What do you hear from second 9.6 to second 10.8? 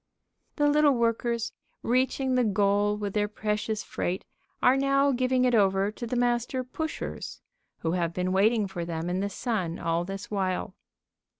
all this while.